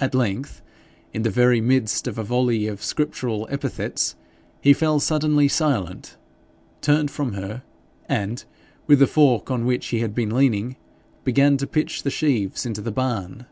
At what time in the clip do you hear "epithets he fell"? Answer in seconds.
3.52-4.98